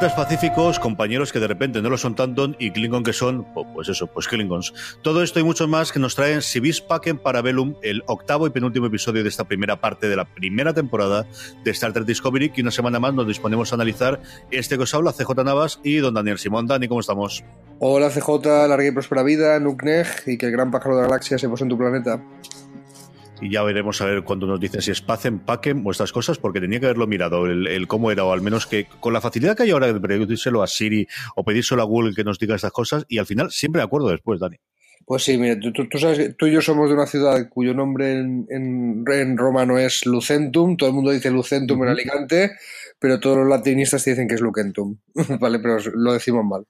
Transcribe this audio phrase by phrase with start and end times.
[0.00, 3.86] Planetas pacíficos, compañeros que de repente no lo son tanto y Klingon que son, pues
[3.90, 4.72] eso, pues Klingons.
[5.02, 8.86] Todo esto y mucho más que nos traen Civis Packen Parabellum, el octavo y penúltimo
[8.86, 11.26] episodio de esta primera parte de la primera temporada
[11.64, 14.94] de Star Trek Discovery, que una semana más nos disponemos a analizar este que os
[14.94, 16.66] habla, CJ Navas y don Daniel Simón.
[16.66, 17.44] Dani, ¿cómo estamos?
[17.78, 21.36] Hola CJ, larga y próspera vida, Nukneg, y que el gran pájaro de la galaxia
[21.36, 22.22] se pose en tu planeta
[23.40, 26.38] y ya veremos a ver cuándo nos dicen si es Pacem, Pacem o estas cosas,
[26.38, 29.56] porque tenía que haberlo mirado el, cómo era, o al menos que con la facilidad
[29.56, 32.72] que hay ahora de pedírselo a Siri o pedírselo a Google que nos diga estas
[32.72, 34.56] cosas, y al final siempre me acuerdo después, Dani.
[35.06, 38.46] Pues sí, mira, tú, sabes, tú y yo somos de una ciudad cuyo nombre en,
[38.48, 42.52] en, romano es Lucentum, todo el mundo dice Lucentum en Alicante,
[42.98, 44.98] pero todos los latinistas dicen que es Lucentum,
[45.40, 45.58] ¿vale?
[45.58, 46.66] Pero lo decimos mal.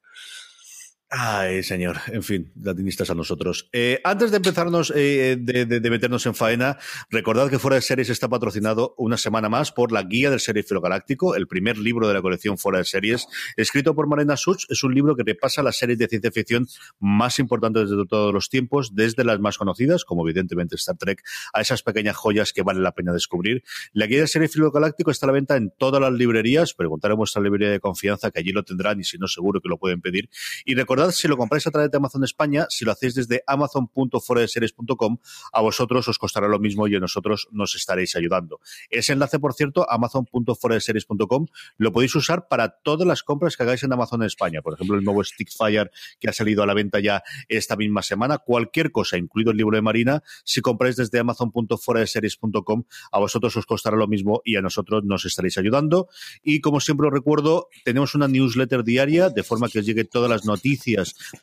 [1.12, 1.96] Ay, señor.
[2.06, 3.68] En fin, latinistas a nosotros.
[3.72, 6.78] Eh, antes de empezarnos, eh, de, meternos en faena,
[7.10, 10.64] recordad que Fuera de Series está patrocinado una semana más por la Guía del Serie
[10.70, 14.66] Galáctico, el primer libro de la colección Fuera de Series, escrito por Marina Such.
[14.68, 16.68] Es un libro que repasa las series de ciencia ficción
[17.00, 21.60] más importantes de todos los tiempos, desde las más conocidas, como evidentemente Star Trek, a
[21.60, 23.64] esas pequeñas joyas que vale la pena descubrir.
[23.92, 26.72] La Guía del Serie Galáctico está a la venta en todas las librerías.
[26.72, 29.68] Preguntar a vuestra librería de confianza, que allí lo tendrán y si no, seguro que
[29.68, 30.30] lo pueden pedir.
[30.64, 35.18] Y recordad si lo compráis a través de Amazon España, si lo hacéis desde amazon.foradeseries.com,
[35.52, 38.60] a vosotros os costará lo mismo y a nosotros nos estaréis ayudando.
[38.90, 41.46] Ese enlace, por cierto, amazon.foradeseries.com,
[41.78, 44.60] lo podéis usar para todas las compras que hagáis en Amazon España.
[44.62, 48.38] Por ejemplo, el nuevo Stickfire que ha salido a la venta ya esta misma semana.
[48.38, 53.96] Cualquier cosa, incluido el libro de Marina, si compráis desde amazon.foradeseries.com, a vosotros os costará
[53.96, 56.08] lo mismo y a nosotros nos estaréis ayudando.
[56.42, 60.28] Y como siempre os recuerdo, tenemos una newsletter diaria, de forma que os llegue todas
[60.28, 60.89] las noticias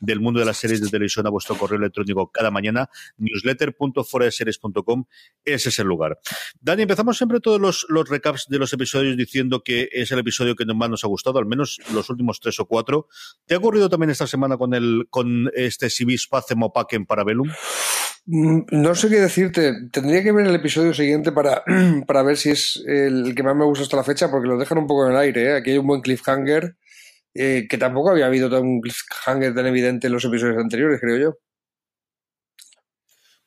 [0.00, 2.88] del mundo de las series de televisión a vuestro correo electrónico cada mañana.
[3.18, 5.04] newsletter.foraseries.com
[5.44, 6.18] ese es el lugar.
[6.60, 10.64] Dani, empezamos siempre todos los, recaps de los episodios diciendo que es el episodio que
[10.66, 13.08] más nos ha gustado, al menos los últimos tres o cuatro.
[13.46, 16.60] ¿Te ha ocurrido también esta semana con el con este Civis Pacem
[16.90, 17.48] en Parabellum?
[18.26, 19.88] Mm, no sé qué decirte.
[19.90, 21.64] Tendría que ver el episodio siguiente para,
[22.06, 24.78] para ver si es el que más me gusta hasta la fecha, porque lo dejan
[24.78, 25.44] un poco en el aire.
[25.44, 25.56] ¿eh?
[25.56, 26.76] Aquí hay un buen cliffhanger
[27.38, 31.38] eh, que tampoco había habido un cliffhanger tan evidente en los episodios anteriores, creo yo.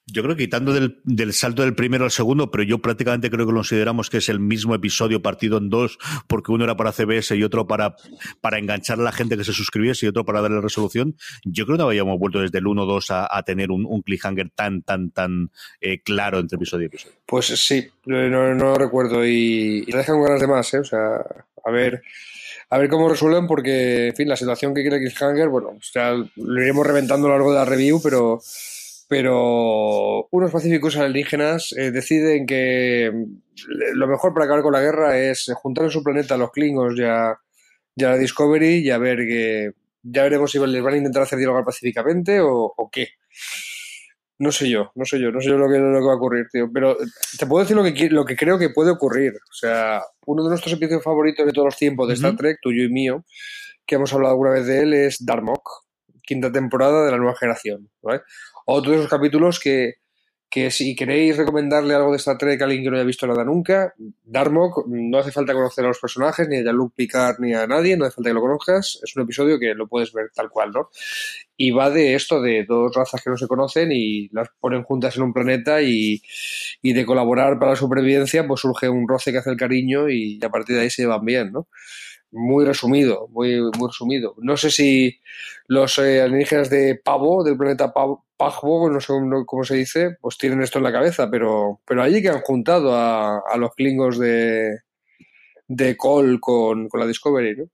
[0.07, 3.53] Yo creo que quitando del, salto del primero al segundo, pero yo prácticamente creo que
[3.53, 7.43] consideramos que es el mismo episodio partido en dos, porque uno era para CBS y
[7.43, 7.95] otro para,
[8.41, 11.15] para enganchar a la gente que se suscribiese y otro para darle resolución.
[11.43, 14.81] Yo creo que no habíamos vuelto desde el 1-2 a, tener un, un, cliffhanger tan,
[14.81, 17.15] tan, tan eh, claro entre episodio y episodio.
[17.25, 20.79] Pues sí, no, no recuerdo y, y dejan ganas de más, ¿eh?
[20.79, 21.23] O sea,
[21.63, 22.01] a ver
[22.71, 26.13] a ver cómo resuelven, porque, en fin, la situación que quiere Cliffhanger, bueno, o sea,
[26.13, 28.39] lo iremos reventando a lo largo de la review, pero,
[29.09, 33.11] pero unos pacíficos alienígenas eh, deciden que
[33.93, 36.97] lo mejor para acabar con la guerra es juntar en su planeta a los Klingons
[36.97, 37.37] y a,
[37.97, 39.71] la Discovery y a ver que
[40.01, 43.09] ya veremos si les van a intentar hacer dialogar pacíficamente o, o qué.
[44.41, 46.15] No sé yo, no sé yo, no sé yo lo que, lo que va a
[46.15, 46.67] ocurrir, tío.
[46.73, 46.97] Pero
[47.37, 49.33] te puedo decir lo que, lo que creo que puede ocurrir.
[49.33, 52.83] O sea, uno de nuestros episodios favoritos de todos los tiempos de Star Trek, tuyo
[52.83, 53.23] y mío,
[53.85, 55.69] que hemos hablado alguna vez de él, es Darmok,
[56.23, 57.91] quinta temporada de la nueva generación.
[58.01, 58.21] ¿vale?
[58.65, 59.97] Otro de esos capítulos que,
[60.51, 63.45] que si queréis recomendarle algo de Star Trek a alguien que no haya visto nada
[63.45, 63.93] nunca,
[64.25, 67.95] Darmok, no hace falta conocer a los personajes, ni a Jean-Luc Picard, ni a nadie,
[67.95, 70.71] no hace falta que lo conozcas, es un episodio que lo puedes ver tal cual,
[70.71, 70.89] ¿no?
[71.55, 75.15] Y va de esto, de dos razas que no se conocen y las ponen juntas
[75.15, 76.21] en un planeta y,
[76.81, 80.37] y de colaborar para la supervivencia, pues surge un roce que hace el cariño y
[80.43, 81.69] a partir de ahí se van bien, ¿no?
[82.31, 84.35] Muy resumido, muy, muy resumido.
[84.37, 85.19] No sé si
[85.67, 88.25] los eh, alienígenas de Pavo, del planeta Pavo,
[88.89, 89.13] no sé
[89.45, 92.95] cómo se dice, pues tienen esto en la cabeza, pero, pero allí que han juntado
[92.95, 94.79] a, los klingos de,
[95.67, 97.65] de Cole con, con la Discovery, ¿no?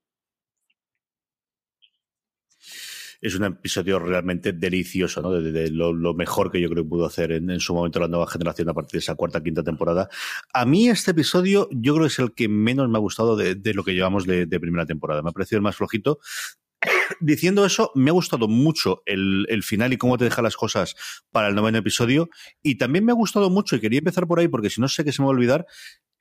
[3.22, 5.32] Es un episodio realmente delicioso, ¿no?
[5.32, 8.70] De, lo, mejor que yo creo que pudo hacer en, su momento la nueva generación
[8.70, 10.10] a partir de esa cuarta, quinta temporada.
[10.54, 13.58] A mí este episodio yo creo que es el que menos me ha gustado de,
[13.74, 15.22] lo que llevamos de, primera temporada.
[15.22, 16.20] Me ha parecido el más flojito.
[17.20, 20.96] Diciendo eso, me ha gustado mucho el, final y cómo te deja las cosas
[21.32, 22.30] para el noveno episodio.
[22.62, 25.04] Y también me ha gustado mucho, y quería empezar por ahí porque si no sé
[25.04, 25.66] que se me va a olvidar,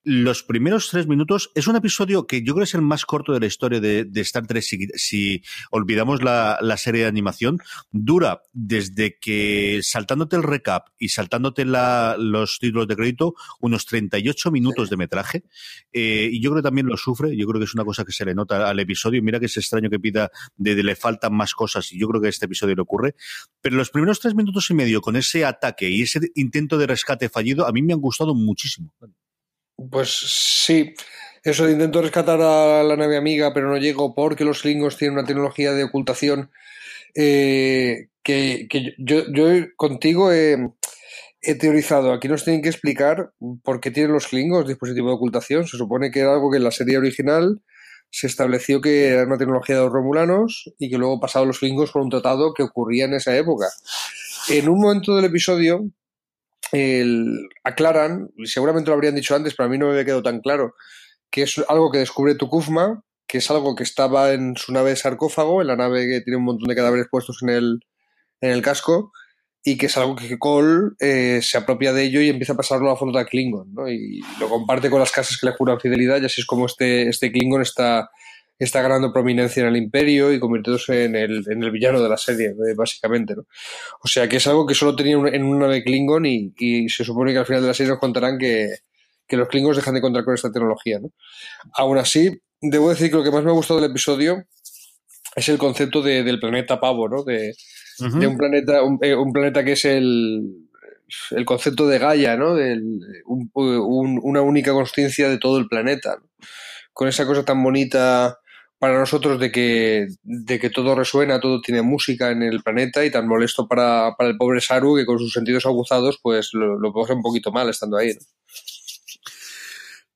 [0.08, 3.32] los primeros tres minutos es un episodio que yo creo que es el más corto
[3.32, 5.42] de la historia de, Star Trek si,
[5.72, 7.58] olvidamos la, serie de animación.
[7.90, 14.90] Dura desde que saltándote el recap y saltándote los títulos de crédito unos 38 minutos
[14.90, 15.42] de metraje.
[15.92, 17.36] Eh, y yo creo que también lo sufre.
[17.36, 19.20] Yo creo que es una cosa que se le nota al episodio.
[19.24, 22.20] Mira que es extraño que pida de, de le faltan más cosas y yo creo
[22.20, 23.16] que a este episodio le ocurre.
[23.60, 27.28] Pero los primeros tres minutos y medio con ese ataque y ese intento de rescate
[27.28, 28.94] fallido a mí me han gustado muchísimo.
[29.76, 30.94] Pues sí,
[31.44, 35.18] eso de intento rescatar a la nave amiga, pero no llego porque los Klingons tienen
[35.18, 36.50] una tecnología de ocultación
[37.14, 38.66] eh, que,
[38.98, 39.22] yo,
[39.76, 40.72] contigo he,
[41.60, 42.12] teorizado.
[42.12, 43.32] Aquí nos tienen que explicar
[43.62, 45.66] por qué tienen los Klingons dispositivo de ocultación.
[45.68, 47.62] Se supone que era algo que en la serie original
[48.10, 51.92] se estableció que era una tecnología de los romulanos y que luego pasaron los Klingons
[51.92, 53.66] por un tratado que ocurría en esa época.
[54.48, 55.84] En un momento del episodio
[56.72, 60.40] el, aclaran, seguramente lo habrían dicho antes, pero a mí no me había quedado tan
[60.40, 60.74] claro,
[61.30, 64.96] que es algo que descubre Tukufma, que es algo que estaba en su nave de
[64.96, 67.80] sarcófago, en la nave que tiene un montón de cadáveres puestos en el,
[68.40, 69.12] en el casco,
[69.64, 72.90] y que es algo que Cole eh, se apropia de ello y empieza a pasarlo
[72.90, 73.88] a foto de Klingon, ¿no?
[73.88, 77.08] Y lo comparte con las casas que le juran fidelidad, y así es como este,
[77.08, 78.08] este Klingon está
[78.58, 82.16] está ganando prominencia en el imperio y convirtiéndose en el, en el villano de la
[82.16, 83.34] serie, eh, básicamente.
[83.34, 83.46] ¿no?
[84.02, 87.04] O sea que es algo que solo tenía en una nave Klingon y, y, se
[87.04, 88.76] supone que al final de la serie nos contarán que,
[89.26, 90.98] que los Klingons dejan de contar con esta tecnología.
[91.00, 91.10] ¿no?
[91.74, 94.44] Aún así, debo decir que lo que más me ha gustado del episodio
[95.34, 97.22] es el concepto de, del planeta pavo, ¿no?
[97.22, 97.54] De,
[97.98, 100.68] de un planeta, un, eh, un, planeta que es el,
[101.30, 102.54] el concepto de Gaia, ¿no?
[102.54, 102.78] De
[103.26, 103.50] un,
[104.22, 106.16] una única consciencia de todo el planeta.
[106.18, 106.26] ¿no?
[106.92, 108.38] Con esa cosa tan bonita
[108.78, 113.10] para nosotros de que, de que todo resuena, todo tiene música en el planeta y
[113.10, 116.92] tan molesto para, para el pobre Saru que con sus sentidos aguzados pues lo, lo
[116.92, 118.08] pasa un poquito mal estando ahí.
[118.08, 118.20] ¿no?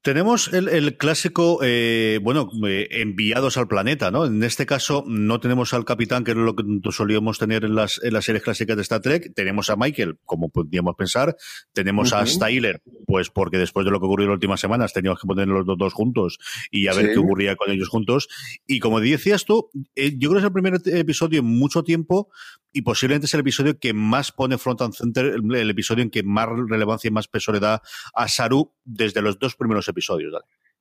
[0.03, 4.25] Tenemos el, clásico, eh, bueno, eh, enviados al planeta, ¿no?
[4.25, 8.01] En este caso no tenemos al capitán, que es lo que solíamos tener en las,
[8.03, 9.35] en las series clásicas de Star Trek.
[9.35, 11.37] Tenemos a Michael, como podríamos pensar.
[11.75, 15.21] Tenemos a Styler, pues porque después de lo que ocurrió en las últimas semanas teníamos
[15.21, 16.39] que poner los dos juntos
[16.71, 18.29] y a ver qué ocurría con ellos juntos.
[18.67, 22.31] Y como decías tú, eh, yo creo que es el primer episodio en mucho tiempo
[22.73, 26.23] y posiblemente es el episodio que más pone front and center, el, episodio en que
[26.23, 27.83] más relevancia y más peso le da
[28.15, 30.33] a Saru desde los dos primeros episodios.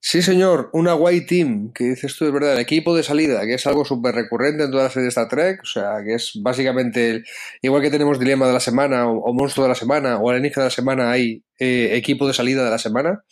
[0.02, 3.68] Sí, señor, una white team, que dices tú de verdad, equipo de salida, que es
[3.68, 7.10] algo súper recurrente en toda la serie de Star Trek, o sea, que es básicamente,
[7.10, 7.26] el,
[7.62, 10.68] igual que tenemos Dilema de la Semana, o, Monstruo de la Semana, o Alienígena de
[10.68, 13.26] la Semana, hay eh, equipo de salida de la semana,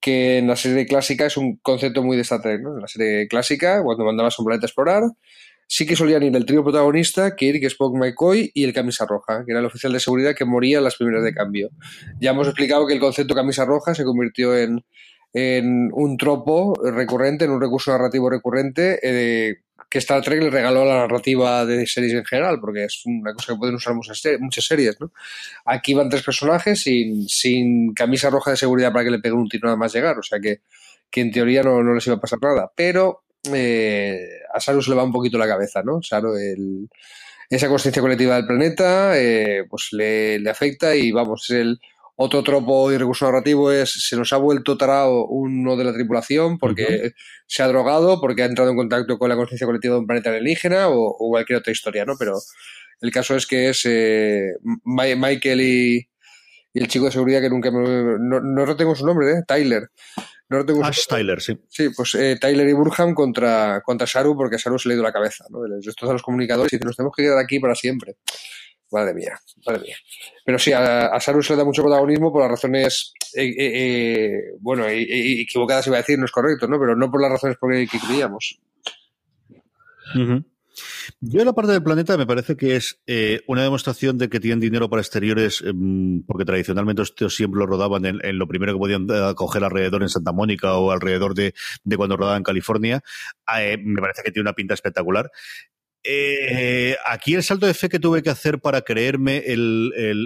[0.00, 2.76] que en la serie clásica es un concepto muy de Star Trek, ¿no?
[2.76, 5.02] En la serie clásica, cuando mandabas un planeta a explorar,
[5.70, 9.52] sí que solían ir el trío protagonista, Kirk, Spock, McCoy y el camisa roja, que
[9.52, 11.70] era el oficial de seguridad que moría en las primeras de cambio.
[12.20, 14.84] Ya hemos explicado que el concepto camisa roja se convirtió en,
[15.32, 19.58] en un tropo recurrente, en un recurso narrativo recurrente eh,
[19.88, 23.32] que Star Trek le regaló a la narrativa de series en general, porque es una
[23.32, 24.96] cosa que pueden usar muchas, muchas series.
[25.64, 29.48] Aquí van tres personajes sin, sin camisa roja de seguridad para que le peguen un
[29.48, 30.62] tiro nada más llegar, o sea que,
[31.08, 32.72] que en teoría no, no les iba a pasar nada.
[32.74, 36.02] Pero eh, a Saru se le va un poquito la cabeza, ¿no?
[36.02, 36.88] Saru, el,
[37.48, 41.80] esa conciencia colectiva del planeta, eh, pues le, le, afecta y vamos, es el
[42.22, 46.58] otro tropo y recurso narrativo es se nos ha vuelto tarao uno de la tripulación
[46.58, 47.12] porque
[47.46, 50.28] se ha drogado, porque ha entrado en contacto con la conciencia colectiva de un planeta
[50.28, 52.16] alienígena o, cualquier otra historia, ¿no?
[52.18, 52.38] Pero
[53.00, 54.52] el caso es que es eh,
[54.84, 56.09] Michael y,
[56.78, 57.80] el chico de seguridad que nunca me,
[58.18, 59.42] no, no retengo su nombre, ¿eh?
[59.46, 59.90] Tyler.
[60.48, 61.56] No tengo Ash Tyler, sí.
[61.68, 64.96] Sí, pues eh, Tyler y Burham contra, contra Saru porque a Saru se le ha
[64.96, 65.60] ido la cabeza, ¿no?
[65.78, 68.16] Estos a los comunicadores y dicen, nos tenemos que quedar aquí para siempre.
[68.90, 69.96] Madre mía, madre mía.
[70.44, 74.84] Pero sí, a, Saru se le da mucho protagonismo por las razones, eh, eh, bueno,
[74.88, 76.80] equivocadas iba a decir, no es correcto, ¿no?
[76.80, 78.58] Pero no por las razones por que creíamos.
[81.20, 84.60] Yo la parte del planeta me parece que es eh, una demostración de que tienen
[84.60, 89.06] dinero para exteriores, em, porque tradicionalmente estos siempre lo rodaban en, lo primero que podían
[89.10, 91.54] eh, coger alrededor en Santa Mónica o alrededor de,
[91.96, 93.02] cuando rodaban en California.
[93.58, 95.30] Eh, me parece que tiene una pinta espectacular.
[97.06, 99.44] aquí el salto de fe que tuve que hacer para creerme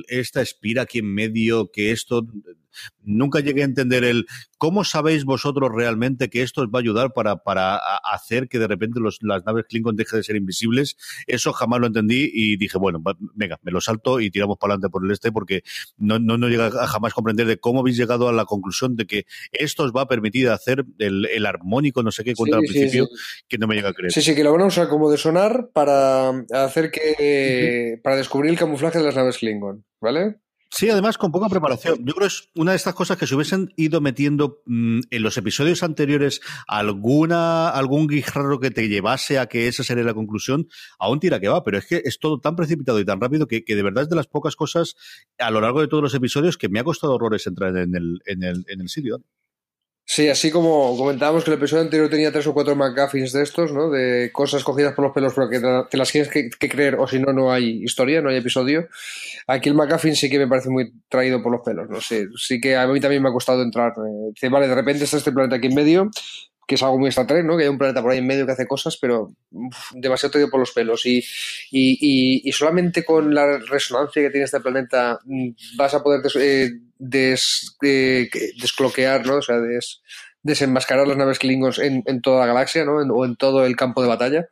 [0.08, 2.26] esta espira aquí en medio, que esto
[3.02, 4.26] nunca llegué a entender el
[4.58, 8.66] cómo sabéis vosotros realmente que esto os va a ayudar para, para hacer que de
[8.66, 10.96] repente los, las naves Klingon dejen de ser invisibles.
[11.26, 13.02] Eso jamás lo entendí y dije, bueno,
[13.34, 15.62] venga, me lo salto y tiramos para adelante por el este porque
[15.96, 19.06] no, no, no llega a jamás comprender de cómo habéis llegado a la conclusión de
[19.06, 22.62] que esto os va a permitir hacer el, el armónico, no sé qué, cuenta al
[22.62, 23.08] principio,
[23.48, 24.12] que no me llega a creer.
[24.12, 28.00] Sí, sí, que lo van a usar como de sonar para hacer que.
[28.02, 30.36] para descubrir el camuflaje de las naves Klingon, ¿vale?
[30.76, 31.98] Sí, además con poca preparación.
[31.98, 35.22] Yo creo que es una de estas cosas que se hubiesen ido metiendo mm, en
[35.22, 40.66] los episodios anteriores alguna algún guijarro que te llevase a que esa sería la conclusión,
[40.98, 43.62] aún tira que va, pero es que es todo tan precipitado y tan rápido que,
[43.64, 44.96] de verdad es de las pocas cosas
[45.38, 48.20] a lo largo de todos los episodios que me ha costado horrores entrar en el,
[48.26, 49.22] en el, en el sitio.
[50.14, 53.72] Sí, así como comentábamos que el episodio anterior tenía tres o cuatro McGuffins de estos,
[53.72, 53.90] ¿no?
[53.90, 55.58] De cosas cogidas por los pelos, pero que
[55.90, 58.86] te las tienes que, creer, o si no, no hay historia, no hay episodio.
[59.48, 62.28] Aquí el McGuffin sí que me parece muy traído por los pelos, no sé.
[62.36, 63.92] Sí que a mí también me ha costado entrar.
[64.40, 66.08] Eh, vale, de repente está este planeta aquí en medio,
[66.64, 67.56] que es algo muy Star ¿no?
[67.56, 69.32] Que hay un planeta por ahí en medio que hace cosas, pero
[69.94, 71.04] demasiado traído por los pelos.
[71.06, 71.24] Y,
[71.72, 76.70] y, y, solamente con la resonancia que tiene este planeta mm, vas a poder eh,
[76.98, 79.36] des, descloquear, ¿no?
[79.36, 79.56] O sea,
[80.42, 82.96] desenmascarar las naves Klingons en, en toda la galaxia, ¿no?
[82.96, 84.48] o en todo el campo de batalla.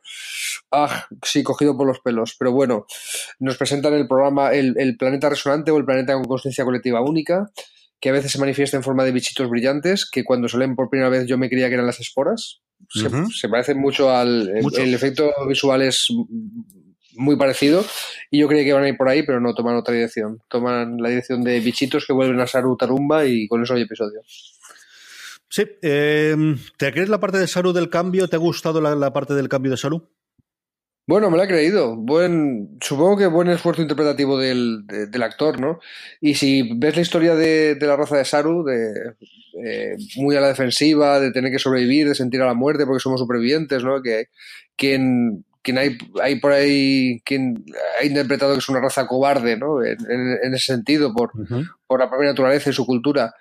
[0.71, 2.35] Ah, sí, cogido por los pelos.
[2.37, 2.85] Pero bueno,
[3.39, 7.51] nos presentan el programa el, el planeta resonante o el planeta con conciencia colectiva única
[8.03, 11.09] que a veces se manifiesta en forma de bichitos brillantes, que cuando salen por primera
[11.09, 12.59] vez yo me creía que eran las esporas.
[12.89, 14.49] Se, parece mucho al...
[14.49, 16.07] El, efecto visual es
[17.15, 17.83] muy parecido
[18.31, 20.41] y yo creía que iban a ir por ahí, pero no, toman otra dirección.
[20.49, 24.21] Toman la dirección de bichitos que vuelven a Saru Tarumba y con eso hay episodio.
[25.49, 26.35] Sí, eh,
[26.77, 28.27] ¿te crees la parte de Saru del cambio?
[28.27, 30.09] ¿Te ha gustado la, la parte del cambio de Saru?
[31.05, 31.97] Bueno, me lo he creído.
[31.97, 35.79] Buen, supongo que buen esfuerzo interpretativo del, del actor, ¿no?
[36.21, 39.13] Y si ves la historia de, de la raza de Saru, de
[39.65, 43.01] eh, muy a la defensiva, de tener que sobrevivir, de sentir a la muerte porque
[43.01, 44.01] somos supervivientes, ¿no?
[44.01, 44.27] Que
[44.77, 47.63] quien, quien hay, hay por ahí, quien
[47.99, 49.83] ha interpretado que es una raza cobarde, ¿no?
[49.83, 49.97] En,
[50.43, 51.31] en, ese sentido, por,
[51.87, 53.33] por la propia naturaleza y su cultura,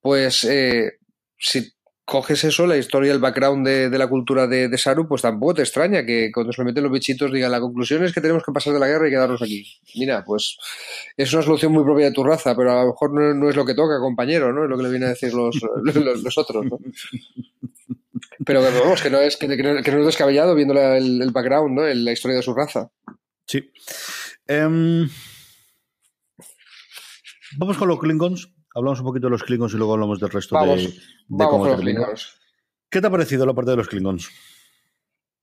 [0.00, 0.92] pues eh,
[1.38, 1.72] si
[2.04, 5.54] coges eso, la historia, el background de, de la cultura de, de, Saru, pues tampoco
[5.54, 8.50] te extraña que cuando se meten los bichitos digan la conclusión es que tenemos que
[8.50, 9.64] pasar de la guerra y quedarnos aquí.
[9.94, 10.58] Mira, pues
[11.16, 13.54] es una solución muy propia de tu raza, pero a lo mejor no, no es
[13.54, 14.64] lo que toca, compañero, ¿no?
[14.64, 16.78] Es lo que le vienen a decir los, los, los otros, ¿no?
[18.44, 21.82] Pero vamos, que no es, que, que no, es descabellado viendo el, el, background, ¿no?
[21.82, 22.90] La historia de su raza.
[23.46, 23.70] Sí.
[24.48, 25.08] Um...
[27.58, 30.54] Vamos con los Klingons hablamos un poquito de los Klingons y luego hablamos del resto
[30.54, 30.94] vamos, de, de
[31.28, 32.40] vamos cómo los Klingons.
[32.90, 34.30] ¿Qué te ha parecido la parte de los Klingons?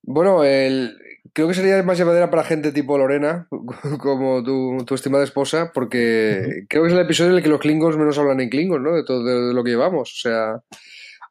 [0.03, 0.97] Bueno, el,
[1.33, 3.47] creo que sería más llevadera para gente tipo Lorena,
[3.99, 6.65] como tu, tu estimada esposa, porque uh -huh.
[6.69, 8.95] creo que es el episodio en el que los Klingons menos hablan en Klingon, ¿no?
[8.95, 10.11] De todo de lo que llevamos.
[10.13, 10.61] O sea,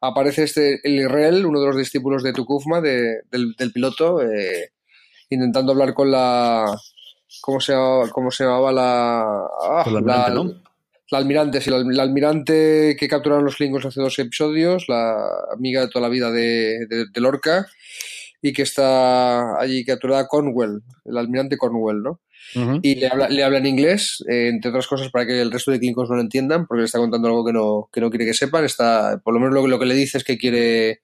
[0.01, 4.71] aparece este el Israel, uno de los discípulos de Tukufma, de, del, del, piloto, eh,
[5.29, 6.77] intentando hablar con la.
[7.41, 7.73] ¿Cómo se,
[8.11, 9.47] cómo se llamaba la.
[9.61, 10.61] Ah, con la, la, ¿no?
[11.09, 15.89] La almirante, sí, la, almirante que capturaron los Klingons hace dos episodios, la amiga de
[15.89, 17.67] toda la vida de, de, de Lorca,
[18.41, 22.21] y que está allí capturada Conwell, el almirante Conwell, ¿no?
[22.55, 22.79] Uh -huh.
[22.81, 25.71] Y le habla, le habla en inglés, eh, entre otras cosas, para que el resto
[25.71, 28.25] de Klingons no lo entiendan, porque le está contando algo que no, que no quiere
[28.25, 28.63] que sepan.
[28.63, 31.01] Está, por lo menos lo, lo que le dice es que quiere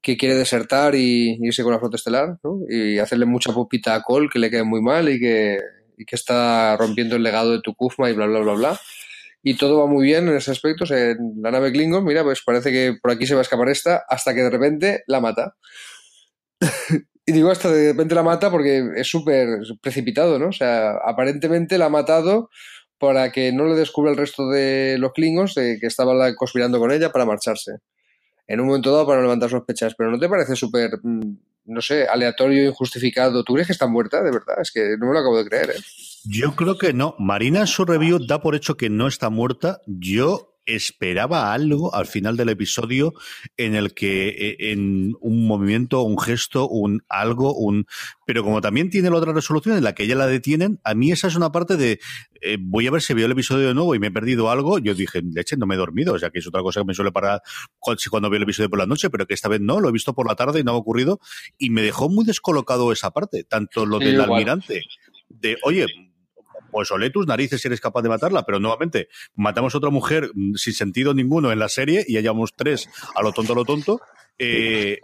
[0.00, 2.60] que quiere desertar y irse con la flota estelar, ¿no?
[2.68, 5.58] Y hacerle mucha popita a Cole, que le quede muy mal y que,
[5.98, 8.80] y que está rompiendo el legado de Tukufma y bla, bla, bla, bla
[9.42, 10.84] y todo va muy bien en ese aspecto.
[10.84, 13.42] O sea, en la nave Klingon, mira, pues parece que por aquí se va a
[13.42, 15.56] escapar esta, hasta que de repente la mata.
[17.26, 20.48] y digo hasta de repente la mata porque es súper precipitado, ¿no?
[20.48, 22.50] O sea, aparentemente la ha matado
[22.98, 26.90] para que no le descubra el resto de los Klingons de que estaban conspirando con
[26.90, 27.78] ella para marcharse.
[28.46, 32.64] En un momento dado para levantar sospechas, pero ¿no te parece súper, no sé, aleatorio,
[32.64, 33.44] injustificado?
[33.44, 34.56] ¿Tú crees que está muerta, de verdad?
[34.60, 35.80] Es que no me lo acabo de creer, ¿eh?
[36.24, 37.14] Yo creo que no.
[37.18, 39.80] Marina en su review da por hecho que no está muerta.
[39.86, 43.14] Yo esperaba algo al final del episodio
[43.56, 47.86] en el que eh, en un movimiento, un gesto, un algo, un
[48.26, 51.10] pero como también tiene la otra resolución en la que ella la detienen, a mí
[51.10, 51.98] esa es una parte de
[52.42, 54.78] eh, voy a ver si veo el episodio de nuevo y me he perdido algo,
[54.78, 56.94] yo dije, leche, no me he dormido, o sea que es otra cosa que me
[56.94, 57.42] suele parar
[58.10, 60.14] cuando veo el episodio por la noche, pero que esta vez no, lo he visto
[60.14, 61.20] por la tarde y no ha ocurrido
[61.56, 64.30] y me dejó muy descolocado esa parte, tanto lo sí, del igual.
[64.30, 64.82] almirante
[65.28, 65.86] de, oye,
[66.70, 70.30] pues olé tus narices si eres capaz de matarla, pero nuevamente matamos a otra mujer
[70.54, 74.00] sin sentido ninguno en la serie y hallamos tres a lo tonto a lo tonto
[74.38, 75.00] Eh,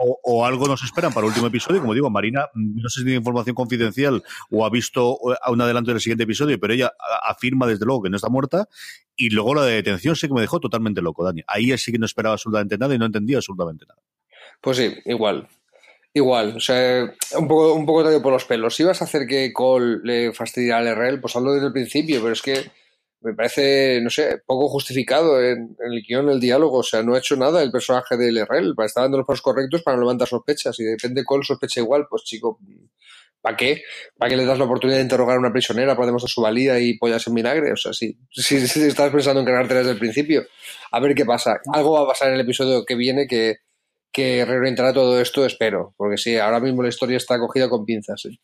[0.00, 1.80] o, algo nos esperan para el último episodio.
[1.80, 5.90] Como digo, Marina, no sé si tiene información confidencial o ha visto a un adelanto
[5.90, 8.68] del siguiente episodio, pero ella afirma desde luego que no está muerta.
[9.16, 11.42] Y luego la de detención sí que me dejó totalmente loco, Dani.
[11.46, 14.00] Ahí sí que no esperaba absolutamente nada y no entendía absolutamente nada.
[14.60, 15.48] Pues sí, igual.
[16.18, 18.74] Igual, o sea, un poco, un poco por los pelos.
[18.74, 22.20] Si vas a hacer que Cole le fastidiara al RL, pues hazlo desde el principio,
[22.20, 22.72] pero es que
[23.20, 26.78] me parece, no sé, poco justificado en, el guion, el diálogo.
[26.78, 28.74] O sea, no ha hecho nada el personaje de LRL.
[28.84, 30.80] Está dando los pasos correctos para no levantar sospechas.
[30.80, 32.58] Y depende cuál sospecha igual, pues chico,
[33.40, 33.82] ¿para qué?
[34.16, 36.80] ¿Para qué le das la oportunidad de interrogar a una prisionera para demostrar su valía
[36.80, 37.70] y pollas en vinagre?
[37.70, 40.42] O sea, si, si, estás pensando en crearte desde el principio,
[40.90, 41.60] a ver qué pasa.
[41.72, 43.58] Algo va a pasar en el episodio que viene que,
[44.12, 45.94] que reorientará todo esto, espero.
[45.96, 48.20] Porque sí, ahora mismo la historia está cogida con pinzas.
[48.22, 48.40] ¿sí?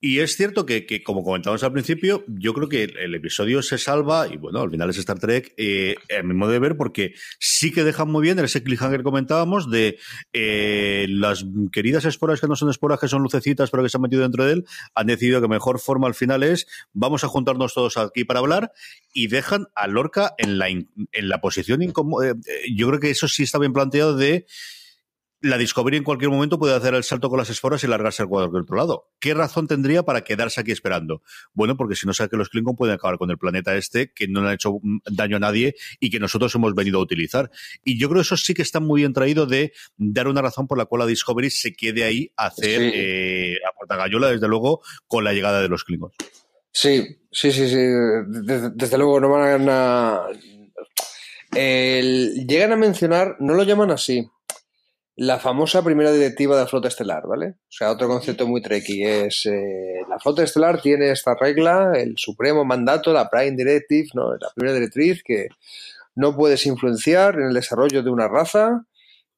[0.00, 4.28] Y es cierto que, como comentamos al principio, yo creo que el, episodio se salva,
[4.28, 7.72] y bueno, al final es Star Trek, eh, a mi modo de ver, porque sí
[7.72, 9.98] que dejan muy bien ese cliffhanger que comentábamos de
[10.34, 14.02] eh, las queridas esporas que no son esporas, que son lucecitas, pero que se han
[14.02, 17.72] metido dentro de él, han decidido que mejor forma al final es vamos a juntarnos
[17.72, 18.72] todos aquí para hablar
[19.12, 20.88] y dejan a Lorca en la, en
[21.28, 22.30] la posición incómoda.
[22.30, 22.34] Eh,
[22.74, 24.46] yo creo que eso sí está bien planteado de
[25.44, 28.28] la Discovery en cualquier momento puede hacer el salto con las esforas y largarse al
[28.28, 29.10] cuadro del otro lado.
[29.20, 31.22] ¿Qué razón tendría para quedarse aquí esperando?
[31.52, 34.26] Bueno, porque si no sabe que los Klingon pueden acabar con el planeta este, que
[34.26, 37.50] no le han hecho daño a nadie y que nosotros hemos venido a utilizar.
[37.84, 40.66] Y yo creo que eso sí que está muy bien traído de dar una razón
[40.66, 44.80] por la cual la Discovery se quede ahí a hacer eh, a Portagayola, desde luego,
[45.06, 46.14] con la llegada de los Klingons.
[46.72, 47.76] Sí, sí, sí, sí.
[48.74, 50.22] Desde, luego no van a...
[51.52, 54.26] llegan a mencionar, no lo llaman así,
[55.16, 57.54] la famosa primera directiva de la flota estelar, ¿vale?
[57.68, 62.14] O sea, otro concepto muy tricky es eh, la flota estelar tiene esta regla, el
[62.16, 64.32] supremo mandato, la prime directive, ¿no?
[64.32, 65.48] La primera directriz que
[66.16, 68.84] no puedes influenciar en el desarrollo de una raza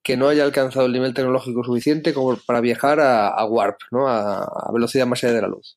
[0.02, 4.08] que no haya alcanzado el nivel tecnológico suficiente como para viajar a, warp, ¿no?
[4.08, 5.76] A, a, velocidad más allá de la luz.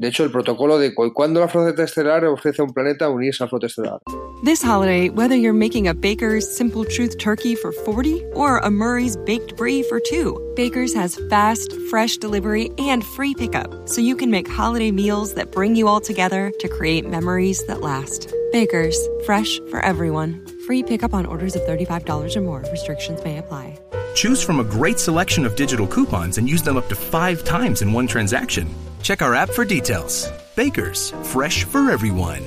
[0.00, 3.44] De hecho, el protocolo de cuando la flota estelar ofrece a un planeta unirse a
[3.44, 4.00] la flota estelar.
[4.42, 9.18] This holiday, whether you're making a Baker's Simple Truth turkey for 40 or a Murray's
[9.26, 14.30] baked brie for 2, Baker's has fast, fresh delivery and free pickup, so you can
[14.30, 18.32] make holiday meals that bring you all together to create memories that last.
[18.52, 20.46] Baker's, fresh for everyone.
[20.66, 22.64] Free pickup on orders of $35 or more.
[22.72, 23.78] Restrictions may apply.
[24.14, 27.82] Choose from a great selection of digital coupons and use them up to five times
[27.82, 28.66] in one transaction.
[29.02, 30.30] Check our app for details.
[30.56, 32.44] Bakers, fresh for everyone.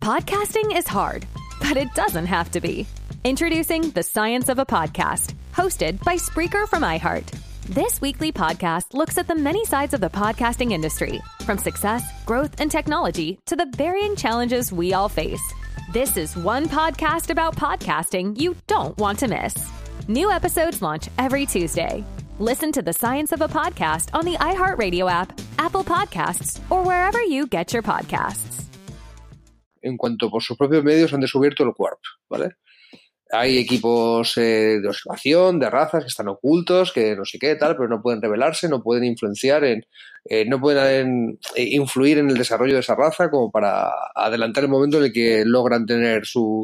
[0.00, 1.26] Podcasting is hard,
[1.60, 2.86] but it doesn't have to be.
[3.24, 7.26] Introducing The Science of a Podcast, hosted by Spreaker from iHeart.
[7.66, 12.58] This weekly podcast looks at the many sides of the podcasting industry, from success, growth,
[12.58, 15.42] and technology to the varying challenges we all face.
[15.92, 19.54] This is one podcast about podcasting you don't want to miss.
[20.06, 22.02] New episodes launch every Tuesday.
[22.40, 27.20] Listen to the science of a podcast on the iHeartRadio app, Apple Podcasts, or wherever
[27.24, 28.70] you get your podcasts.
[29.82, 31.98] En cuanto por sus propios medios han descubierto el Warp,
[32.28, 32.52] ¿vale?
[33.32, 37.76] Hay equipos eh, de observación, de razas que están ocultos, que no sé qué, tal,
[37.76, 39.84] pero no pueden revelarse, no pueden influenciar en,
[40.24, 44.70] eh, no pueden eh, influir en el desarrollo de esa raza como para adelantar el
[44.70, 46.62] momento en el que logran tener su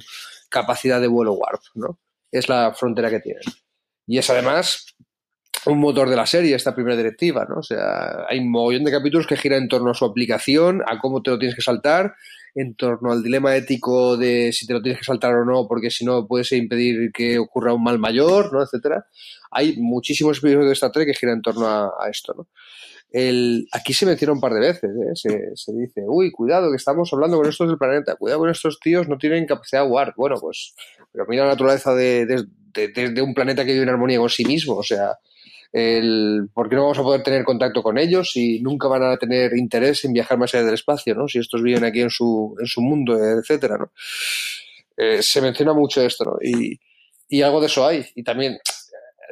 [0.49, 1.99] capacidad de vuelo warp, ¿no?
[2.31, 3.43] Es la frontera que tienen.
[4.07, 4.94] Y es además
[5.66, 7.57] un motor de la serie, esta primera directiva, ¿no?
[7.57, 10.98] O sea, hay un montón de capítulos que giran en torno a su aplicación, a
[10.98, 12.14] cómo te lo tienes que saltar,
[12.55, 15.90] en torno al dilema ético de si te lo tienes que saltar o no, porque
[15.90, 18.62] si no puedes impedir que ocurra un mal mayor, ¿no?
[18.62, 19.07] Etcétera.
[19.50, 22.48] Hay muchísimos episodios de esta Trek que giran en torno a, esto, ¿no?
[23.11, 25.12] El, aquí se menciona un par de veces, ¿eh?
[25.14, 28.81] se, se, dice, uy, cuidado, que estamos hablando con estos del planeta, cuidado con estos
[28.81, 30.16] tíos, no tienen capacidad de warp.
[30.16, 30.74] Bueno, pues,
[31.12, 32.44] pero mira la naturaleza de, de,
[32.88, 35.16] de, de un planeta que vive en armonía con sí mismo, o sea,
[35.75, 39.17] el por qué no vamos a poder tener contacto con ellos y nunca van a
[39.17, 41.27] tener interés en viajar más allá del espacio, ¿no?
[41.27, 43.91] Si estos viven aquí en su, en su mundo, etcétera, ¿no?
[44.97, 46.37] Eh, se menciona mucho esto, ¿no?
[46.41, 46.79] Y,
[47.29, 48.07] y, algo de eso hay.
[48.15, 48.57] Y también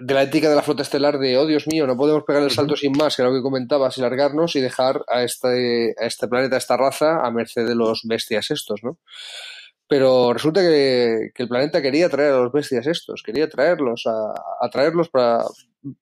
[0.01, 2.51] de la ética de la flota estelar de, oh Dios mío, no podemos pegar el
[2.51, 6.07] salto sin más, que era lo que comentabas, y largarnos y dejar a este, a
[6.07, 8.99] este planeta, a esta raza, a merced de los bestias estos, ¿no?
[9.87, 14.33] Pero resulta que, que, el planeta quería traer a los bestias estos, quería traerlos, a,
[14.61, 15.45] a traerlos para,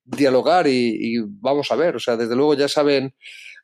[0.04, 3.14] dialogar y, vamos a ver, o sea, desde luego ya saben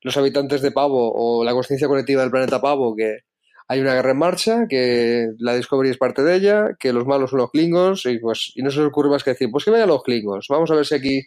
[0.02, 3.20] los habitantes de Pavo o la conciencia colectiva del planeta Pavo que
[3.68, 7.30] hay una guerra en marcha, que la Discovery es parte de ella, que los malos
[7.30, 9.72] son los Klingons y pues y no se les ocurre más que decir, pues que
[9.72, 11.22] vayan los Klingons, vamos a ver si aquí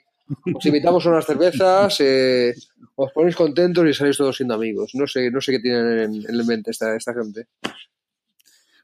[0.56, 2.54] os invitamos a unas cervezas, eh,
[2.96, 4.92] os ponéis contentos y salís todos siendo amigos.
[4.94, 7.48] No sé, no sé qué tienen en, en mente esta, esta gente.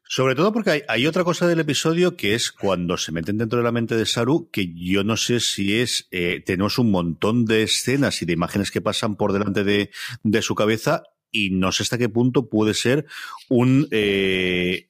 [0.07, 3.63] Sobre todo porque hay, otra cosa del episodio que es cuando se meten dentro de
[3.63, 7.63] la mente de Saru, que yo no sé si es, eh, tenemos un montón de
[7.63, 9.89] escenas y de imágenes que pasan por delante de,
[10.23, 13.05] de su cabeza y no sé hasta qué punto puede ser
[13.49, 13.87] un...
[13.91, 14.89] Eh,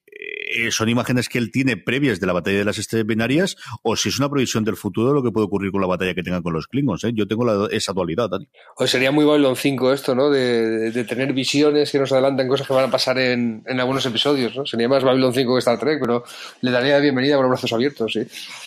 [0.55, 3.97] eh, son imágenes que él tiene previas de la batalla de las estrellas binarias o
[3.97, 6.23] si es una previsión del futuro de lo que puede ocurrir con la batalla que
[6.23, 7.03] tenga con los Klingons.
[7.03, 7.11] ¿eh?
[7.13, 8.47] Yo tengo esa dualidad, Dani.
[8.77, 10.29] Pues sería muy Babylon 5 esto, ¿no?
[10.29, 14.65] De, tener visiones que nos adelantan cosas que van a pasar en, algunos episodios, ¿no?
[14.65, 16.23] Sería más Babylon 5 que Star Trek, pero
[16.61, 18.21] le daría bienvenida con los brazos abiertos, sí.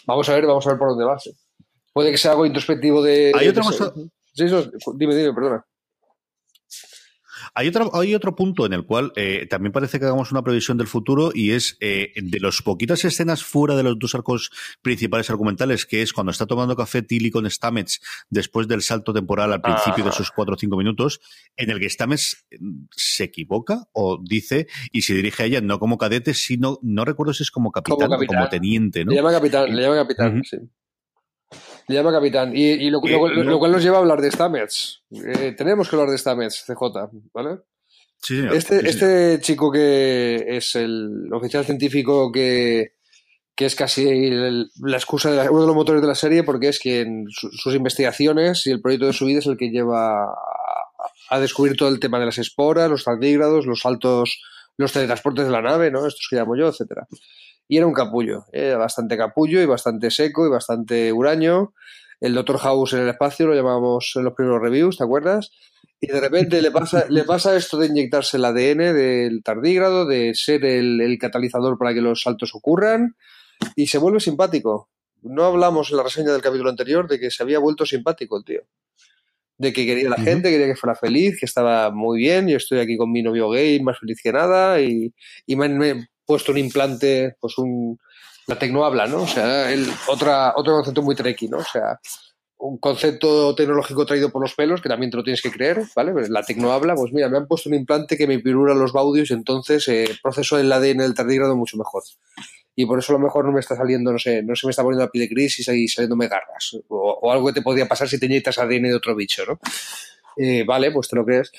[0.06, 1.16] Vamos a ver, vamos a ver por dónde va.
[1.94, 3.32] Puede que sea algo introspectivo de...
[3.34, 3.94] Hay otra cosa...
[4.34, 4.44] Sí,
[4.94, 5.64] dime, dime, perdona.
[7.58, 10.78] Hay otro, hay otro punto en el cual eh, también parece que hagamos una previsión
[10.78, 15.28] del futuro y es eh, de las poquitas escenas fuera de los dos arcos principales
[15.28, 19.60] argumentales, que es cuando está tomando café Tilly con Stamets después del salto temporal al
[19.60, 21.20] principio de esos cuatro o cinco minutos,
[21.56, 25.80] en el que Stamets mm, se equivoca o dice y se dirige a ella no
[25.80, 29.10] como cadete, sino, no recuerdo si es como capitán, o como teniente, ¿no?
[29.10, 30.58] Le llama capitán, le llama capitán, sí.
[31.88, 32.52] Le llama capitán.
[32.54, 35.02] Y, lo, cual nos lleva a hablar de Stamets.
[35.10, 37.60] Eh, tenemos que hablar de Stamets, CJ, ¿vale?
[38.18, 38.54] Sí, señor.
[38.54, 42.92] Este, este chico que es el oficial científico que,
[43.54, 46.78] que es casi la excusa de uno de los motores de la serie porque es
[46.78, 50.34] quien sus investigaciones y el proyecto de su vida es el que lleva
[51.30, 54.42] a, descubrir todo el tema de las esporas, los tardígrados, los saltos,
[54.76, 56.06] los teletransportes de la nave, ¿no?
[56.06, 57.06] Estos que llamo yo, etcétera
[57.68, 61.74] y era un capullo, era bastante capullo y bastante seco y bastante huraño.
[62.20, 65.52] El Doctor House en el espacio lo llamábamos en los primeros reviews, ¿te acuerdas?
[66.00, 70.32] Y de repente le pasa, le pasa esto de inyectarse el ADN del tardígrado, de
[70.34, 73.16] ser el, catalizador para que los saltos ocurran,
[73.76, 74.88] y se vuelve simpático.
[75.22, 78.44] No hablamos en la reseña del capítulo anterior de que se había vuelto simpático el
[78.44, 78.62] tío.
[79.58, 82.78] De que quería la gente, quería que fuera feliz, que estaba muy bien, yo estoy
[82.78, 85.12] aquí con mi novio gay, más feliz que nada, y,
[85.46, 87.98] y me, puesto un implante, pues un,
[88.46, 89.22] la tecno habla, ¿no?
[89.22, 91.56] O sea, el, otra, otro concepto muy treki, ¿no?
[91.56, 91.98] O sea,
[92.58, 96.12] un concepto tecnológico traído por los pelos, que también te lo tienes que creer, ¿vale?
[96.12, 98.92] Pues la tecno habla, pues mira, me han puesto un implante que me pirura los
[98.92, 102.02] baudios entonces eh, proceso el ADN del tardígrado mucho mejor.
[102.76, 104.70] Y por eso a lo mejor no me está saliendo, no sé, no se me
[104.70, 106.76] está poniendo la piel de crisis y saliéndome garras.
[106.88, 109.58] O, algo que te podría pasar si te inyectas ADN de otro bicho, ¿no?
[110.36, 111.50] Eh, vale, pues te lo crees.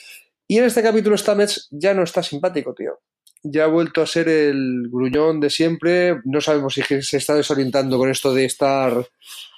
[0.48, 3.00] Y en este capítulo Stamets ya no está simpático, tío
[3.44, 6.18] ya ha vuelto a ser el gruñón de siempre.
[6.26, 9.06] No sabemos si se está desorientando con esto de estar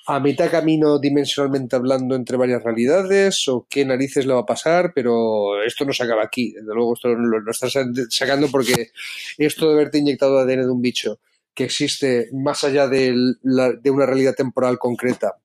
[0.07, 4.91] a mitad camino dimensionalmente hablando entre varias realidades o qué narices le va a pasar,
[4.93, 6.53] pero esto no se acaba aquí.
[6.53, 8.91] Desde luego, esto lo, lo sacando porque
[9.37, 11.19] esto de haberte inyectado ADN de un bicho
[11.53, 13.13] que existe más allá de,
[13.43, 15.37] de una realidad temporal concreta,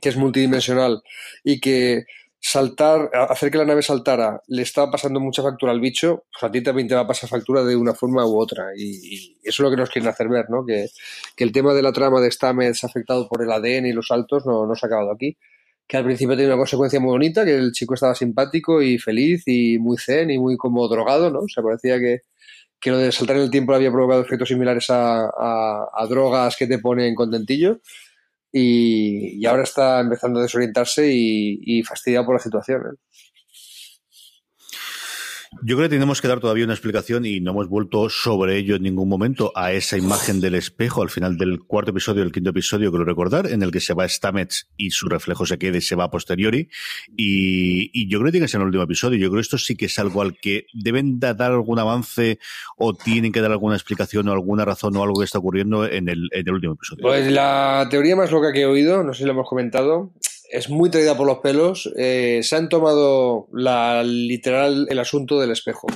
[0.00, 1.02] que es multidimensional
[1.44, 2.04] y que
[2.40, 6.50] saltar, hacer que la nave saltara, le estaba pasando mucha factura al bicho, pues a
[6.50, 8.66] ti también te va a pasar factura de una forma u otra.
[8.76, 10.64] Y, eso es lo que nos quieren hacer ver, ¿no?
[10.64, 10.88] Que,
[11.38, 14.66] el tema de la trama de Stamets afectado por el ADN y los saltos no,
[14.66, 15.36] no se ha acabado aquí.
[15.86, 19.44] Que al principio tenía una consecuencia muy bonita, que el chico estaba simpático y feliz
[19.46, 21.40] y muy zen y muy como drogado, ¿no?
[21.40, 22.22] O sea, parecía que,
[22.80, 26.56] que lo de saltar en el tiempo le había provocado efectos similares a, a drogas
[26.56, 27.80] que te ponen contentillo
[28.58, 32.82] y, ahora está empezando a desorientarse y, y fastidiado por la situación.
[32.82, 32.96] ¿eh?
[35.62, 38.76] Yo creo que tenemos que dar todavía una explicación y no hemos vuelto sobre ello
[38.76, 42.50] en ningún momento a esa imagen del espejo al final del cuarto episodio, del quinto
[42.50, 45.80] episodio, quiero recordar, en el que se va Stamets y su reflejo se queda y
[45.80, 46.68] se va a posteriori.
[47.16, 49.18] Y, yo creo que tiene que ser el último episodio.
[49.18, 52.38] Yo creo que esto sí que es algo al que deben dar algún avance
[52.76, 56.08] o tienen que dar alguna explicación o alguna razón o algo que está ocurriendo en
[56.08, 57.02] el, en el último episodio.
[57.02, 60.12] Pues la teoría más loca que he oído, no sé si lo hemos comentado,
[60.50, 61.92] es muy traída por los pelos.
[61.96, 65.86] Eh, se han tomado la literal el asunto del espejo.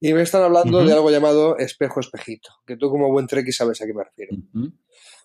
[0.00, 3.86] Y me están hablando de algo llamado espejo-espejito, que tú como buen treki sabes a
[3.86, 4.36] qué me refiero.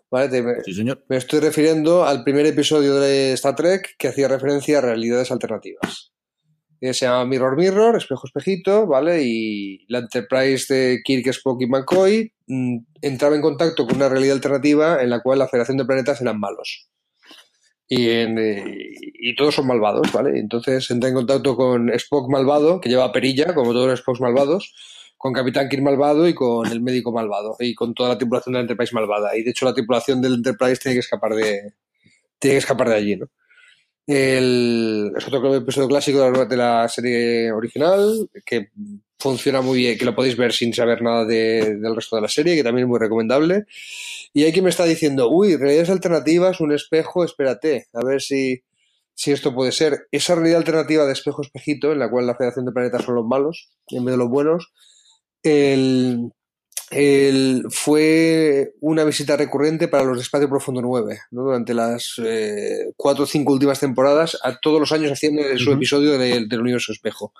[0.09, 0.63] ¿Vale?
[0.65, 1.05] sí, señor.
[1.07, 6.13] me estoy refiriendo al primer episodio de Star Trek que hacía referencia a realidades alternativas.
[6.79, 9.23] se llama Mirror Mirror, espejo espejito, ¿vale?
[9.23, 14.35] Y la Enterprise de Kirk, Spock y McCoy mm, entraba en contacto con una realidad
[14.35, 16.89] alternativa en la cual la Federación de Planetas eran malos
[17.93, 20.39] y, eh, y, todos son malvados, ¿vale?
[20.39, 24.73] Entonces entra en contacto con Spock malvado, que lleva perilla, como todos los Spocks malvados,
[25.17, 28.61] con Capitán Kirk malvado y con el médico malvado, y con toda la tripulación del
[28.61, 29.35] Enterprise malvada.
[29.35, 31.73] Y de hecho la tripulación del Enterprise tiene que escapar de,
[32.39, 33.27] tiene que escapar de allí, ¿no?
[34.07, 38.69] El, es otro episodio clásico de la, de la, serie original, que
[39.21, 42.27] funciona muy bien, que lo podéis ver sin saber nada de, del resto de la
[42.27, 43.65] serie, que también es muy recomendable.
[44.33, 48.63] Y hay quien me está diciendo, uy, realidades alternativas, un espejo, espérate, a ver si,
[49.13, 50.07] si esto puede ser.
[50.11, 53.69] Esa realidad alternativa de espejo-espejito, en la cual la Federación de Planetas son los malos
[53.89, 54.71] en vez de los buenos,
[55.43, 56.31] el,
[57.69, 63.27] fue una visita recurrente para los de Espacio Profundo 9, durante las eh, cuatro o
[63.27, 67.33] cinco últimas temporadas, a todos los años haciendo su episodio del universo espejo,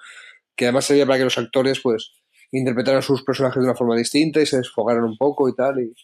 [0.62, 2.12] que además servía para que los actores pues
[2.52, 5.80] interpretaran sus personajes de una forma distinta y se desfogaran un poco y tal.
[5.80, 5.96] Y,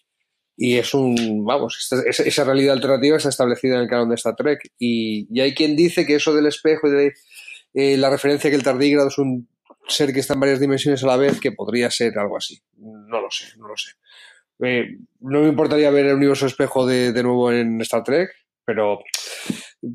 [0.58, 4.72] y es un, vamos, esa realidad alternativa está establecida en el canon de Star Trek.
[4.80, 7.14] Y, y hay quien dice que eso del espejo y de
[7.76, 9.48] eh, la referencia que el tardígrado es un
[9.88, 12.60] ser que está en varias dimensiones a la vez, que podría ser algo así.
[12.78, 13.92] No lo sé, no lo sé.
[14.64, 18.32] Eh, no me importaría ver el universo espejo de, de, nuevo en Star Trek,
[18.66, 19.02] pero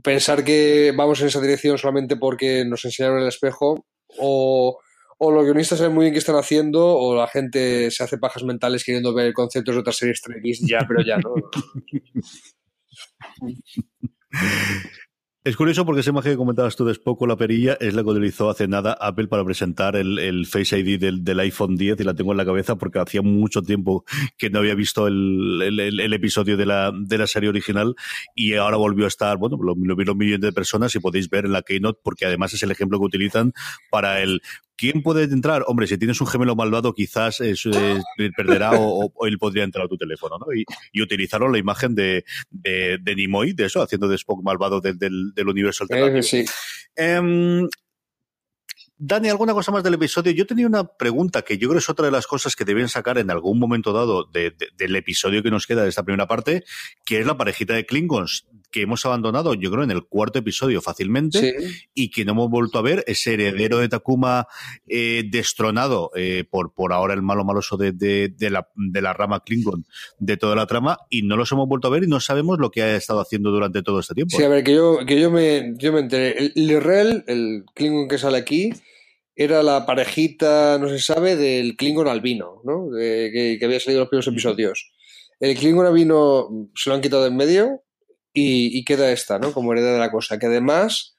[0.04, 3.84] pensar que vamos en esa dirección solamente porque nos enseñaron el espejo
[4.18, 4.78] o,
[5.18, 8.44] o los guionistas saben muy bien qué están haciendo o la gente se hace pajas
[8.44, 11.34] mentales queriendo ver conceptos de otras series Trekkies ya, pero ya, ¿no?
[15.44, 18.10] Es curioso porque esa imagen que comentabas tú de poco la perilla, es la que
[18.10, 22.30] utilizó hace nada Apple para presentar el, Face ID del, iPhone 10 y la tengo
[22.30, 24.04] en la cabeza porque hacía mucho tiempo
[24.38, 27.96] que no había visto el, episodio de la, de la serie original
[28.36, 31.46] y ahora volvió a estar, bueno, lo, lo vieron millones de personas y podéis ver
[31.46, 33.52] en la Keynote porque además es el ejemplo que utilizan
[33.90, 34.42] para el
[34.76, 35.64] ¿Quién puede entrar?
[35.66, 37.38] Hombre, si tienes un gemelo malvado, quizás
[38.36, 40.46] perderá o, él podría entrar a tu teléfono, ¿no?
[40.52, 45.48] Y, utilizaron la imagen de, de, Nimoy, de eso, haciendo de Spock malvado del, del,
[45.48, 46.22] universo alternativo.
[46.22, 46.44] sí.
[46.96, 47.68] Em,
[49.04, 50.30] Dani, ¿alguna cosa más del episodio?
[50.30, 53.18] Yo tenía una pregunta que yo creo es otra de las cosas que deben sacar
[53.18, 56.62] en algún momento dado del episodio que nos queda de esta primera parte,
[57.04, 60.80] que es la parejita de Klingons que hemos abandonado, yo creo, en el cuarto episodio
[60.80, 61.54] fácilmente
[61.94, 64.48] y que no hemos vuelto a ver, ese heredero de Takuma
[64.88, 69.44] eh, destronado eh, por, por ahora el malo maloso de, de, la, de la rama
[69.44, 69.84] Klingon
[70.18, 72.70] de toda la trama y no los hemos vuelto a ver y no sabemos lo
[72.70, 74.36] que ha estado haciendo durante todo este tiempo.
[74.36, 76.38] Sí, a ver, que yo, que yo, me, yo me enteré.
[76.38, 78.72] El Lirrel, el Klingon que sale aquí,
[79.36, 82.88] era la parejita, no se sabe, del Klingon albino, ¿no?
[82.96, 84.92] que, que, había salido en los primeros episodios.
[85.40, 87.82] El Klingon albino se lo han quitado de en medio
[88.32, 89.52] y, queda esta, ¿no?
[89.52, 90.38] Como heredera de la cosa.
[90.38, 91.16] Que además,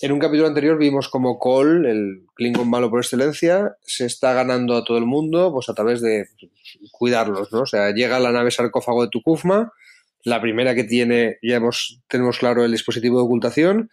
[0.00, 4.76] en un capítulo anterior vimos como Cole, el Klingon malo por excelencia, se está ganando
[4.76, 6.26] a todo el mundo pues a través de
[6.92, 7.62] cuidarlos, ¿no?
[7.62, 9.72] O sea, llega la nave sarcófago de Tukufma,
[10.22, 13.90] la primera que tiene, ya hemos, tenemos claro el dispositivo de ocultación,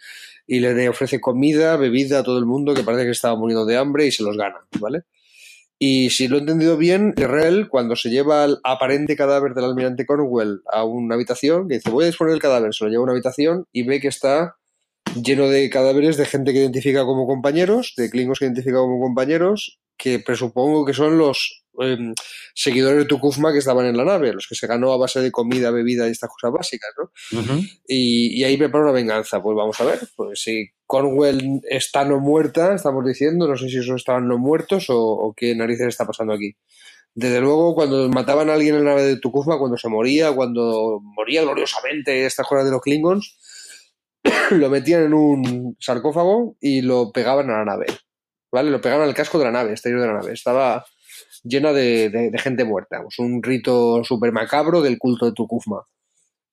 [0.48, 3.78] y le ofrece comida, bebida a todo el mundo que parece que estaba muriendo de
[3.78, 5.04] hambre y se los gana, ¿vale?
[5.84, 10.06] Y si lo he entendido bien, Israel, cuando se lleva el aparente cadáver del almirante
[10.06, 13.04] Cornwell a una habitación, que dice, voy a disponer el cadáver, se lo lleva a
[13.06, 14.58] una habitación y ve que está
[15.15, 19.80] lleno de cadáveres de gente que identifica como compañeros, de klingons que identifica como compañeros,
[20.02, 22.16] que presupongo que son los em,
[22.56, 25.32] seguidores de Tukufma que estaban en la nave, los que se ganó a base de
[25.32, 27.12] comida, bebida y estas cosas básicas, ¿no?
[27.88, 29.44] y, y, ahí prepara una venganza.
[29.44, 33.78] Pues vamos a ver, pues si Cornwell está no muerta, estamos diciendo, no sé si
[33.78, 36.56] esos estaban no muertos o, qué narices está pasando aquí.
[37.14, 41.00] Desde luego, cuando mataban a alguien en la nave de Tukufma, cuando se moría, cuando
[41.04, 43.38] moría gloriosamente esta cosas de los Klingons,
[44.50, 47.86] lo metían en un sarcófago y lo pegaban a la nave.
[48.52, 48.70] ¿Vale?
[48.70, 50.34] Lo pegaban al casco de la nave, exterior de la nave.
[50.34, 50.86] Estaba
[51.44, 53.02] llena de, gente muerta.
[53.18, 55.86] un rito súper macabro del culto de Tukufma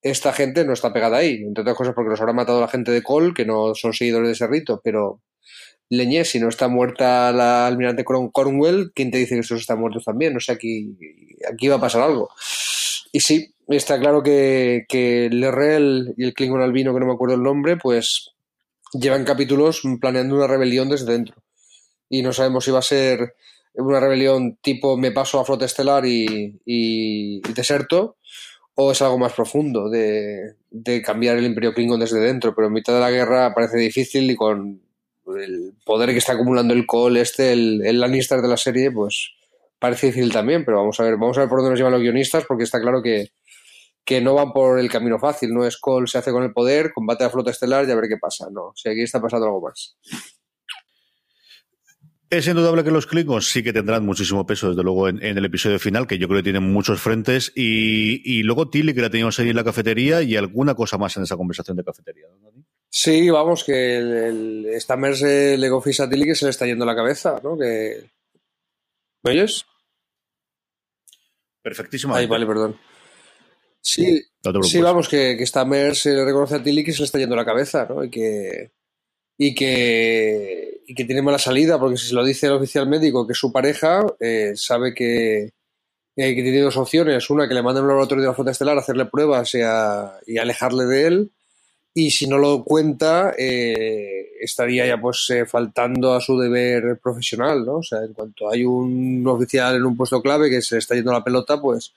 [0.02, 2.92] esta gente no está pegada ahí, entre otras cosas porque los habrá matado la gente
[2.92, 5.20] de Cole, que no son seguidores de ese rito, pero
[5.90, 10.04] Leñé, si no está muerta la almirante Cornwell, ¿quién te dice que esos están muertos
[10.04, 10.34] también?
[10.34, 10.96] No sé, aquí,
[11.50, 12.30] aquí va a pasar algo.
[13.10, 17.36] Y sí, está claro que, que Lerrell y el Klingon albino, que no me acuerdo
[17.36, 18.32] el nombre, pues
[18.92, 21.36] llevan capítulos planeando una rebelión desde dentro.
[22.08, 23.34] Y no sabemos si va a ser
[23.74, 28.16] una rebelión tipo me paso a flota estelar y, y deserto,
[28.74, 30.54] o es algo más profundo de,
[31.04, 34.36] cambiar el Imperio Klingon desde dentro, pero en mitad de la guerra parece difícil y
[34.36, 34.80] con
[35.36, 39.32] el poder que está acumulando el Cole este, el, el Lannister de la serie, pues
[39.80, 42.02] parece difícil también, pero vamos a ver, vamos a ver por dónde nos llevan los
[42.02, 43.32] guionistas, porque está claro que,
[44.04, 46.92] que no van por el camino fácil, no es Cole se hace con el poder,
[46.92, 49.60] combate a flota estelar y a ver qué pasa, no, sea, aquí está pasando algo
[49.60, 49.96] más.
[52.30, 55.78] Es indudable que los Klingons sí que tendrán muchísimo peso, desde luego, en, el episodio
[55.78, 57.52] final, que yo creo que tienen muchos frentes.
[57.54, 61.22] Y, luego Tilly, que la teníamos ahí en la cafetería, y alguna cosa más en
[61.22, 62.26] esa conversación de cafetería.
[62.90, 66.84] Sí, vamos, que el, el Stammers le confisa a Tilly que se le está yendo
[66.84, 67.56] la cabeza, ¿no?
[67.56, 68.10] Que...
[69.22, 69.64] ¿Me oyes?
[71.62, 72.14] Perfectísimo.
[72.14, 72.78] Ay, vale, perdón.
[73.80, 74.22] Sí,
[74.62, 77.44] sí vamos, que, que Stammers le reconoce a Tilly que se le está yendo la
[77.44, 78.04] cabeza, ¿no?
[78.04, 78.72] Y que
[79.40, 83.26] y que, y que tiene mala salida, porque si se lo dice el oficial médico,
[83.26, 85.52] que es su pareja, eh, sabe que,
[86.16, 87.28] que tiene dos opciones.
[87.28, 89.60] Una, que le mande a un laboratorio de la flota estelar a hacerle pruebas y,
[89.60, 91.30] a, y alejarle de él.
[91.92, 97.66] y si no lo cuenta, eh, estaría ya pues eh, faltando a su deber profesional,
[97.66, 97.76] ¿no?
[97.78, 101.12] O sea, en cuanto hay un oficial en un puesto clave que se está yendo
[101.12, 101.92] la pelota, pues,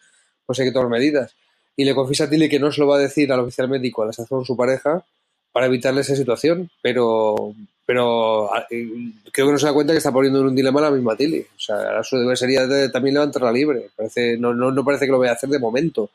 [0.45, 1.33] pues hay que tomar medidas.
[1.77, 4.03] Y le confiesa a Tilly que no se lo va a decir al oficial médico
[4.03, 5.05] a la con su pareja
[5.53, 7.53] para evitarle esa situación, pero,
[7.91, 8.87] pero eh,
[9.33, 11.41] creo que no se da cuenta que está poniendo en un dilema la misma Tilly.
[11.41, 13.89] O sea, a su deber sería también levantarla libre.
[13.93, 16.09] Parece, no, no, no parece que lo vaya a hacer de momento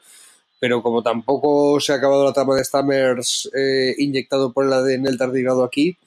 [0.58, 5.06] pero como tampoco se ha acabado la trama de Stammers eh, inyectado por el ADN
[5.06, 5.98] el tardigrado aquí,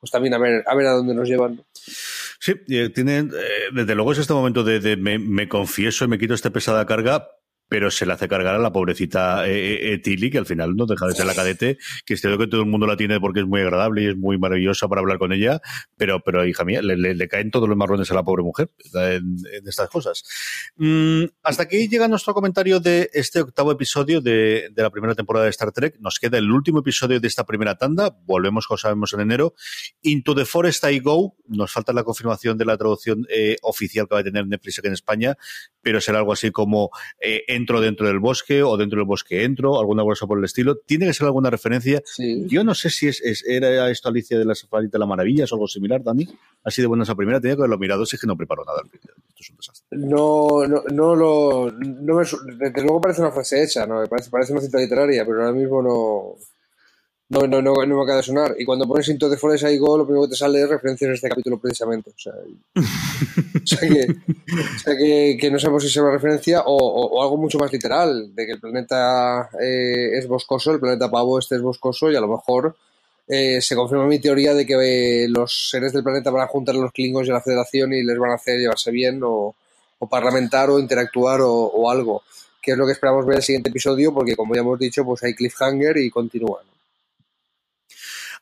[0.00, 1.62] pues también a ver a ver a dónde nos llevan.
[2.38, 2.54] Sí,
[2.94, 6.48] tienen, eh, desde luego es este momento de, me, me, confieso y me quito esta
[6.48, 7.28] pesada carga,
[7.70, 10.86] pero se le hace cargar a la pobrecita eh, eh, Tilly, que al final no
[10.86, 13.46] deja de ser la cadete, que creo que todo el mundo la tiene porque es
[13.46, 15.62] muy agradable y es muy maravillosa para hablar con ella,
[15.96, 19.88] pero, pero hija mía, le, caen todos los marrones a la pobre mujer en, estas
[19.88, 20.24] cosas.
[20.76, 25.50] Mm, hasta aquí llega nuestro comentario de este octavo episodio de, la primera temporada de
[25.50, 25.96] Star Trek.
[26.00, 29.54] Nos queda el último episodio de esta primera tanda, volvemos, como sabemos, en enero.
[30.02, 34.14] Into the Forest I Go, nos falta la confirmación de la traducción eh, oficial que
[34.16, 35.36] va a tener Netflix aquí en España,
[35.82, 36.90] pero será algo así como
[37.60, 40.76] entro dentro del bosque o dentro del bosque entro, alguna cosa por el estilo.
[40.76, 42.02] Tiene que ser alguna referencia.
[42.46, 45.54] Yo no sé si es, era esto Alicia de la Safarita de la Maravillas o
[45.54, 46.28] algo similar, Dani.
[46.64, 48.82] Así de buena esa primera, tenía que haberlo mirado, si es que no preparo nada.
[48.92, 49.98] Esto es un desastre.
[49.98, 51.72] No, no, no lo.
[51.72, 54.04] No desde luego parece una frase hecha, ¿no?
[54.06, 56.36] Parece, parece una cita literaria, pero ahora mismo no
[57.30, 58.56] no, no, no, no me acaba de sonar.
[58.58, 61.14] Y cuando pones Into the Forest Go, lo primero que te sale es referencia en
[61.14, 62.12] este capítulo precisamente.
[63.62, 68.34] O sea, que, que, no sabemos si es una referencia o, algo mucho más literal,
[68.34, 72.20] de que el planeta eh, es boscoso, el planeta pavo este es boscoso y a
[72.20, 72.74] lo mejor
[73.28, 76.74] eh, se confirma mi teoría de que eh, los seres del planeta van a juntar
[76.74, 79.54] a los klingons y a la federación y les van a hacer llevarse bien o,
[79.98, 82.22] o parlamentar o interactuar o, o algo
[82.60, 85.04] que es lo que esperamos ver en el siguiente episodio, porque como ya hemos dicho,
[85.04, 86.64] pues hay cliffhanger y continúan.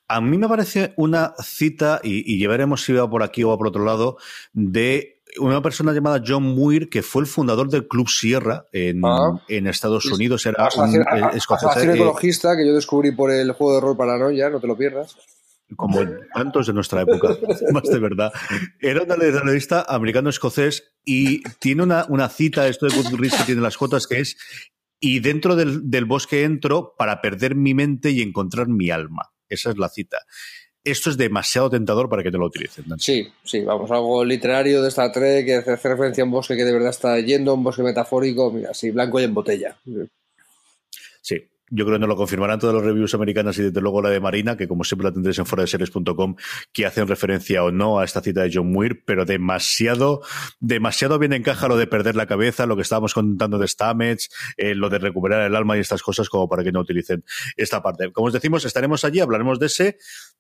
[0.09, 3.69] A mí me parece una cita, y, llevaremos si va por aquí o va por
[3.69, 4.17] otro lado,
[4.55, 9.39] de una persona llamada John Muir, que fue el fundador del Club Sierra en, ah.
[9.49, 10.47] Estados Unidos.
[10.47, 11.85] Era un eh, escocés.
[11.85, 15.17] ecologista que yo descubrí por el juego de rol Paranoia, no te lo pierdas.
[15.77, 17.37] Como en tantos de nuestra época,
[17.73, 18.33] más de verdad.
[18.81, 23.77] Era un analista americano-escocés y tiene una, una cita, esto de Good que tiene las
[23.77, 24.39] cotas, que es
[25.01, 29.31] y dentro del, del bosque entro para perder mi mente y encontrar mi alma.
[29.49, 30.19] Esa es la cita.
[30.85, 32.85] Esto es demasiado tentador para que te lo utilicen.
[32.99, 36.65] Sí, sí, vamos, algo literario de Star Trek que hace referencia a un bosque que
[36.65, 39.77] de verdad está yendo, un bosque metafórico, mira, sí, blanco y en botella.
[41.21, 44.11] Sí, yo creo que nos lo confirmarán todas las reviews americanas y desde luego la
[44.11, 46.37] de Marina, que como siempre la tendréis en foradeseries.com,
[46.73, 50.23] que hacen referencia o no a esta cita de John Muir, pero demasiado,
[50.61, 54.75] demasiado bien encaja lo de perder la cabeza, lo que estábamos contando de Stamets, eh,
[54.75, 57.25] lo de recuperar el alma y estas cosas como para que no utilicen
[57.57, 58.13] esta parte.
[58.13, 59.99] Como os decimos, estaremos allí, hablaremos de ese,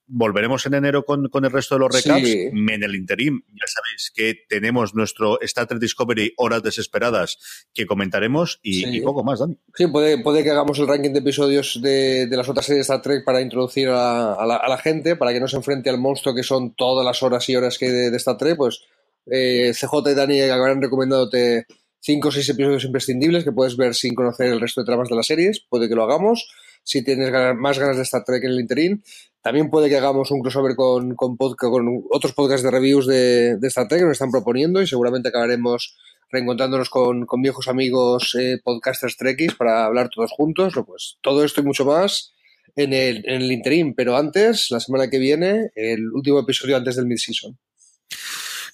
[0.09, 2.29] volveremos en enero con, con el resto de los recaps.
[2.29, 8.59] En el interim, ya sabéis que tenemos nuestro Star Trek Discovery Horas Desesperadas que comentaremos
[8.63, 9.59] y, poco más, Dani.
[9.75, 13.03] Sí, puede, puede que hagamos el ranking de episodios de, las otras series de Star
[13.03, 16.75] Trek para introducir a, la, gente, para que no se enfrente al monstruo que son
[16.75, 18.81] todas las horas y horas que hay de, Star Trek, pues
[19.27, 21.67] eh, CJ y Dani acabarán recomendándote
[22.01, 25.17] cinco o seis episodios imprescindibles que puedes ver sin conocer el resto de tramas de
[25.17, 25.61] las series.
[25.69, 26.49] Puede que lo hagamos.
[26.83, 29.03] Si tienes más ganas de Star Trek en el interín,
[29.43, 33.69] también puede que hagamos un crossover con, con, con otros podcasts de reviews de, de
[33.69, 35.97] Star Trek que nos están proponiendo y seguramente acabaremos
[36.31, 40.75] reencontrándonos con, con viejos amigos eh, podcasters trekkies para hablar todos juntos.
[40.87, 42.33] pues todo esto y mucho más
[42.77, 43.95] en el, en el interim.
[43.95, 47.59] Pero antes, la semana que viene, el último episodio antes del mid-season.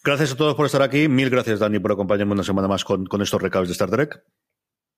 [0.03, 1.09] Gracias a todos por estar aquí.
[1.09, 4.23] Mil gracias, Dani, por acompañarme una semana más con, con estos recados de Star Trek.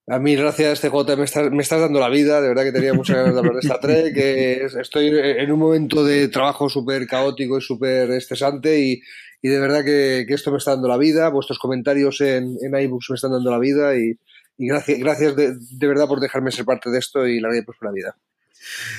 [0.09, 2.41] A mí, gracias, CJ, me estás, me estás dando la vida.
[2.41, 4.15] De verdad que tenía muchas ganas de hablar de Star Trek.
[4.15, 9.03] Que estoy en un momento de trabajo súper caótico y súper estresante y,
[9.43, 11.29] y, de verdad que, que, esto me está dando la vida.
[11.31, 14.17] Vuestros comentarios en, en iBooks me están dando la vida y,
[14.59, 17.65] y gracias, gracias de, de, verdad por dejarme ser parte de esto y la vida
[17.65, 18.17] por la vida.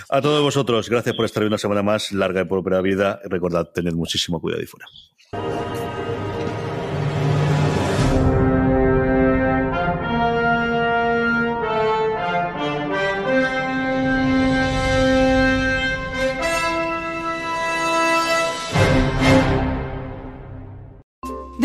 [0.10, 3.22] A todos vosotros, gracias por estar una semana más larga y por la vida.
[3.24, 4.88] Recordad, tener muchísimo cuidado y fuera.